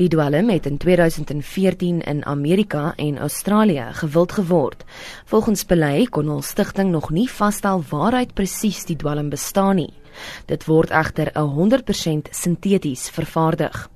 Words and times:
Die 0.00 0.08
dwelm 0.08 0.48
het 0.48 0.64
in 0.64 0.78
2014 0.80 2.00
in 2.00 2.24
Amerika 2.24 2.92
en 2.96 3.18
Australië 3.18 3.88
gewild 3.92 4.32
geword. 4.32 4.84
Volgens 5.24 5.64
Pelay 5.64 6.06
kon 6.06 6.26
hul 6.32 6.40
stigting 6.42 6.88
nog 6.90 7.10
nie 7.10 7.26
vasstel 7.28 7.84
waaruit 7.90 8.32
presies 8.34 8.86
die 8.88 8.96
dwelm 8.96 9.28
bestaan 9.28 9.76
nie. 9.76 9.92
Dit 10.48 10.64
word 10.64 10.90
egter 10.90 11.28
100% 11.36 12.32
sinteties 12.32 13.10
vervaardig. 13.12 13.90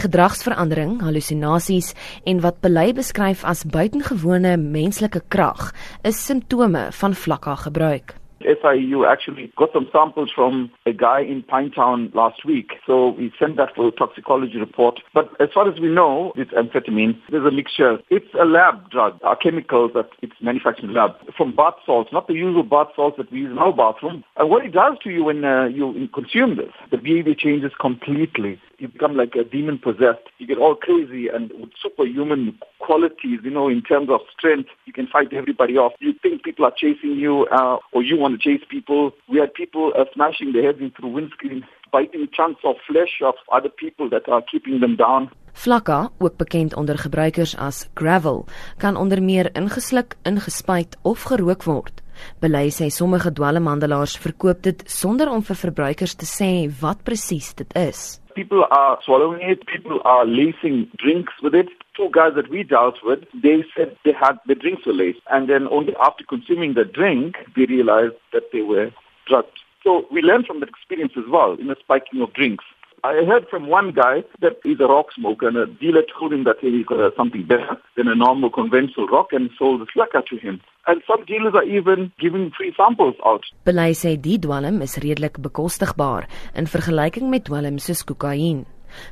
Gedragsverandering, 0.00 1.02
halusinasies 1.04 1.92
en 2.24 2.40
wat 2.40 2.64
Pelay 2.64 2.96
beskryf 2.96 3.44
as 3.44 3.66
buitengewone 3.68 4.56
menslike 4.56 5.26
krag 5.28 5.74
is 6.02 6.24
simptome 6.24 6.88
van 6.90 7.14
vlakka 7.14 7.54
gebruik. 7.68 8.16
SIU 8.44 9.06
actually 9.06 9.52
got 9.56 9.70
some 9.72 9.88
samples 9.92 10.30
from 10.34 10.70
a 10.86 10.92
guy 10.92 11.20
in 11.20 11.42
Pinetown 11.42 12.14
last 12.14 12.44
week. 12.44 12.72
So 12.86 13.10
we 13.10 13.32
sent 13.38 13.56
that 13.56 13.74
for 13.74 13.88
a 13.88 13.92
toxicology 13.92 14.58
report. 14.58 15.00
But 15.12 15.30
as 15.40 15.48
far 15.52 15.68
as 15.68 15.80
we 15.80 15.88
know, 15.88 16.32
it's 16.36 16.52
amphetamine. 16.52 17.18
There's 17.30 17.46
a 17.46 17.50
mixture. 17.50 17.98
It's 18.10 18.32
a 18.40 18.44
lab 18.44 18.90
drug, 18.90 19.18
a 19.22 19.36
chemical 19.36 19.90
that 19.94 20.10
it's 20.22 20.34
manufactured 20.40 20.84
in 20.84 20.94
lab 20.94 21.12
from 21.36 21.54
bath 21.54 21.74
salts, 21.84 22.10
not 22.12 22.26
the 22.28 22.34
usual 22.34 22.62
bath 22.62 22.88
salts 22.94 23.16
that 23.18 23.30
we 23.32 23.38
use 23.40 23.50
in 23.50 23.58
our 23.58 23.72
bathroom. 23.72 24.24
And 24.36 24.50
what 24.50 24.64
it 24.64 24.72
does 24.72 24.96
to 25.04 25.10
you 25.10 25.24
when 25.24 25.44
uh, 25.44 25.64
you 25.64 26.08
consume 26.12 26.56
this, 26.56 26.72
the 26.90 26.98
behavior 26.98 27.34
changes 27.34 27.72
completely. 27.80 28.60
You 28.84 28.88
become 28.88 29.16
like 29.16 29.34
a 29.34 29.44
demon 29.44 29.78
possessed. 29.78 30.26
You 30.36 30.46
get 30.46 30.58
all 30.58 30.74
crazy 30.74 31.28
and 31.28 31.50
with 31.58 31.70
superhuman 31.82 32.58
qualities, 32.80 33.40
you 33.42 33.50
know, 33.50 33.66
in 33.66 33.80
terms 33.80 34.10
of 34.10 34.20
strength, 34.36 34.68
you 34.84 34.92
can 34.92 35.06
fight 35.06 35.32
everybody 35.32 35.78
off. 35.78 35.94
You 36.00 36.12
think 36.22 36.42
people 36.42 36.66
are 36.66 36.74
chasing 36.76 37.16
you 37.16 37.46
uh, 37.50 37.78
or 37.94 38.02
you 38.02 38.18
want 38.18 38.38
to 38.38 38.40
chase 38.46 38.62
people. 38.68 39.12
We 39.26 39.38
had 39.38 39.54
people 39.54 39.94
uh, 39.96 40.04
smashing 40.12 40.52
their 40.52 40.64
heads 40.64 40.80
into 40.82 41.06
windscreen, 41.06 41.64
biting 41.90 42.28
chunks 42.30 42.60
of 42.62 42.76
flesh 42.86 43.22
of 43.24 43.36
other 43.50 43.70
people 43.70 44.10
that 44.10 44.28
are 44.28 44.42
keeping 44.42 44.80
them 44.80 44.96
down. 44.96 45.30
Flakka, 45.54 46.10
ook 46.18 46.36
bekend 46.36 46.74
onder 46.74 46.98
gebruikers 46.98 47.56
as 47.56 47.88
gravel, 47.94 48.44
kan 48.76 48.96
onder 48.96 49.22
meer 49.22 49.48
ingesluk, 49.52 50.14
ingespuit 50.22 50.98
of 51.02 51.22
gerook 51.22 51.64
word. 51.64 52.03
Belei 52.40 52.68
sê 52.70 52.90
sommige 52.90 53.32
dwelmhandelaars 53.38 54.18
verkoop 54.24 54.62
dit 54.62 54.82
sonder 54.86 55.30
om 55.30 55.42
vir 55.42 55.58
verbruikers 55.64 56.14
te 56.20 56.28
sê 56.28 56.50
wat 56.80 57.04
presies 57.04 57.54
dit 57.54 57.70
is. 57.76 58.20
People 58.34 58.64
are 58.70 58.98
swallowing 59.04 59.42
it, 59.42 59.64
people 59.66 60.00
are 60.04 60.26
lacing 60.26 60.88
drinks 60.98 61.34
with 61.42 61.54
it. 61.54 61.68
Two 61.96 62.10
guys 62.10 62.34
that 62.34 62.50
we 62.50 62.64
dealt 62.64 62.98
with, 63.04 63.20
they 63.42 63.62
said 63.76 63.96
they 64.04 64.12
had 64.12 64.40
the 64.46 64.56
drinks 64.56 64.84
were 64.86 64.92
laced 64.92 65.22
and 65.30 65.48
then 65.48 65.68
only 65.68 65.94
after 66.00 66.24
consuming 66.24 66.74
the 66.74 66.84
drink 66.84 67.36
they 67.54 67.66
realized 67.66 68.18
that 68.32 68.50
they 68.52 68.62
were 68.62 68.90
drugged. 69.26 69.58
So 69.84 70.06
we 70.10 70.22
learned 70.22 70.46
from 70.46 70.60
that 70.60 70.68
experience 70.68 71.12
as 71.16 71.28
well 71.30 71.52
in 71.60 71.68
the 71.68 71.76
spiking 71.78 72.22
of 72.22 72.32
drinks. 72.32 72.64
I 73.04 73.22
heard 73.28 73.46
from 73.50 73.68
one 73.68 73.92
guy 73.92 74.24
that 74.40 74.56
he's 74.64 74.80
a 74.80 74.86
rock 74.86 75.08
smoker 75.14 75.46
and 75.48 75.58
a 75.58 75.66
dealer 75.66 76.04
told 76.18 76.32
him 76.32 76.44
that 76.44 76.56
he's 76.62 76.86
got 76.86 77.14
something 77.14 77.44
better 77.44 77.76
than 77.98 78.08
a 78.08 78.14
normal 78.14 78.48
conventional 78.48 79.08
rock 79.08 79.28
and 79.32 79.50
sold 79.58 79.82
the 79.82 79.86
slacker 79.92 80.22
to 80.30 80.36
him. 80.38 80.62
And 80.86 81.02
some 81.06 81.22
dealers 81.26 81.52
are 81.54 81.68
even 81.68 82.12
giving 82.18 82.50
free 82.56 82.72
samples 82.74 83.14
out. 83.26 83.44
Belay 83.68 83.92
sê 83.92 84.16
die 84.16 84.38
dwelm 84.40 84.80
is 84.80 84.96
redelik 85.04 85.36
bekostigbaar 85.36 86.24
in 86.56 86.64
vergelyking 86.64 87.28
met 87.28 87.44
dwelm 87.44 87.76
soos 87.76 88.06
kokain. 88.08 88.64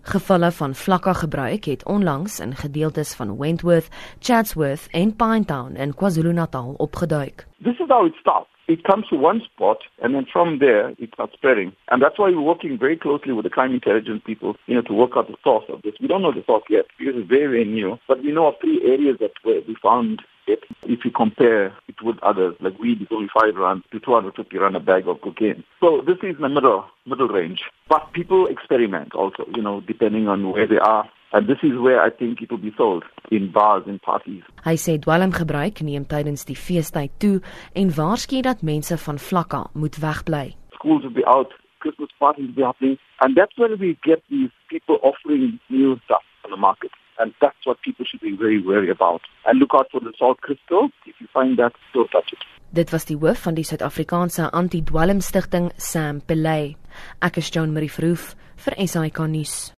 Gevalle 0.09 0.49
van 0.57 0.73
vlakka 0.85 1.13
gebruik 1.21 1.69
het 1.69 1.85
onlangs 1.85 2.41
in 2.41 2.57
gedeeltes 2.57 3.13
van 3.21 3.37
Wentworth, 3.37 3.93
Chatsworth 4.21 4.89
en 4.97 5.13
Pinetown 5.21 5.77
in 5.77 5.93
KwaZulu-Natal 5.93 6.75
opgeduik. 6.79 7.45
This 7.61 7.77
is 7.77 7.93
how 7.93 8.07
it 8.07 8.17
starts. 8.25 8.52
It 8.69 8.85
comes 8.85 9.07
to 9.09 9.17
one 9.17 9.41
spot 9.43 9.79
and 10.03 10.15
then 10.15 10.27
from 10.33 10.59
there 10.59 10.91
it 10.99 11.11
starts 11.15 11.35
spreading. 11.35 11.73
And 11.91 12.03
that's 12.03 12.19
why 12.19 12.31
we're 12.31 12.41
working 12.41 12.79
very 12.79 12.97
closely 12.97 13.33
with 13.33 13.45
the 13.45 13.51
crime 13.51 13.75
intelligence 13.75 14.23
people, 14.25 14.57
you 14.67 14.75
know, 14.75 14.83
to 14.83 14.93
work 14.93 15.13
out 15.17 15.29
the 15.29 15.37
source 15.43 15.65
of 15.69 15.83
this. 15.83 15.95
We 16.01 16.09
don't 16.09 16.23
know 16.23 16.33
the 16.33 16.45
source 16.45 16.65
yet 16.69 16.87
because 16.99 17.15
it's 17.17 17.29
very, 17.29 17.47
very 17.47 17.65
new, 17.65 17.99
but 18.09 18.23
we 18.23 18.33
know 18.33 18.47
of 18.47 18.55
three 18.61 18.81
areas 18.85 19.19
that 19.21 19.33
where 19.43 19.61
we 19.67 19.77
found 19.83 20.23
it. 20.47 20.65
If 20.85 21.05
you 21.05 21.11
compare 21.11 21.67
it 21.89 22.03
with 22.03 22.19
others, 22.23 22.57
like 22.61 22.79
weed 22.79 23.03
is 23.03 23.09
only 23.11 23.29
five 23.33 23.55
rand 23.57 23.83
to 23.93 24.01
250 24.01 24.59
rand 24.59 24.77
a 24.77 24.81
bag 24.81 25.07
of 25.07 25.21
cocaine. 25.21 25.65
So 25.81 26.03
this 26.05 26.19
is 26.19 26.37
in 26.37 26.43
the 26.43 26.49
middle, 26.49 26.85
middle 27.07 27.29
range. 27.29 27.63
But 27.89 28.13
people 28.13 28.47
experiment 28.47 29.15
also, 29.15 29.47
you 29.55 29.63
know, 29.63 29.81
depending 29.81 30.29
on 30.29 30.51
where 30.51 30.67
they 30.67 30.79
are 30.79 31.09
And 31.33 31.49
this 31.49 31.61
is 31.63 31.79
where 31.81 32.01
I 32.03 32.11
think 32.11 32.43
it 32.43 32.51
will 32.51 32.61
be 32.61 32.75
sold 32.77 33.05
in 33.31 33.51
bars 33.53 33.85
and 33.87 34.01
parties. 34.03 34.45
Hy 34.67 34.77
sê 34.77 34.99
dwelmgebruik 35.01 35.81
neem 35.81 36.05
tydens 36.05 36.45
die 36.45 36.59
feestyd 36.59 37.15
toe 37.25 37.41
en 37.73 37.93
waarsku 37.97 38.43
dat 38.45 38.61
mense 38.63 38.99
van 39.07 39.21
vlakka 39.29 39.63
moet 39.73 39.97
wegbly. 40.05 40.53
Schools 40.77 41.07
will 41.09 41.17
be 41.17 41.25
out, 41.25 41.57
Christmas 41.81 42.13
parties 42.19 42.51
will 42.51 42.59
be 42.61 42.67
happening, 42.69 42.99
and 43.25 43.37
that's 43.39 43.57
when 43.57 43.79
we 43.81 43.97
get 44.05 44.21
these 44.29 44.53
people 44.69 45.01
offering 45.01 45.59
new 45.69 45.97
stuff 46.05 46.25
on 46.45 46.51
the 46.53 46.61
market. 46.61 46.93
And 47.19 47.33
that's 47.41 47.65
what 47.67 47.81
people 47.87 48.05
should 48.05 48.21
be 48.21 48.35
very 48.37 48.61
wary 48.61 48.91
about. 48.91 49.21
And 49.47 49.61
look 49.61 49.73
out 49.79 49.89
for 49.93 50.01
the 50.01 50.13
salt 50.19 50.41
crystal. 50.41 50.89
If 51.07 51.15
you 51.21 51.29
find 51.33 51.57
that, 51.59 51.73
don't 51.95 52.11
touch 52.11 52.33
it. 52.33 52.41
Dit 52.73 52.91
was 52.91 53.05
die 53.05 53.19
hoof 53.21 53.45
van 53.45 53.55
die 53.55 53.67
Suid-Afrikaanse 53.69 54.49
Anti-dwelm 54.51 55.21
Stichting, 55.21 55.71
Sam 55.77 56.23
Pelay. 56.25 56.73
Ek 57.21 57.39
is 57.39 57.53
Joan 57.53 57.77
Marie 57.77 57.93
Verhoef 57.93 58.33
vir 58.65 58.81
SAK 58.81 59.29
nuus. 59.29 59.71